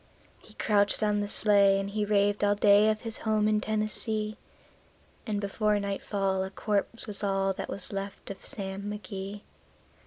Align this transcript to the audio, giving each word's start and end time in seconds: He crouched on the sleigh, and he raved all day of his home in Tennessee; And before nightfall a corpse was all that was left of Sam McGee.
He 0.39 0.55
crouched 0.55 1.03
on 1.03 1.19
the 1.19 1.27
sleigh, 1.27 1.79
and 1.79 1.87
he 1.91 2.05
raved 2.05 2.43
all 2.43 2.55
day 2.55 2.89
of 2.89 3.01
his 3.01 3.19
home 3.19 3.47
in 3.47 3.61
Tennessee; 3.61 4.35
And 5.27 5.39
before 5.39 5.79
nightfall 5.79 6.43
a 6.43 6.49
corpse 6.49 7.05
was 7.05 7.23
all 7.23 7.53
that 7.53 7.69
was 7.69 7.93
left 7.93 8.31
of 8.31 8.43
Sam 8.43 8.85
McGee. 8.89 9.41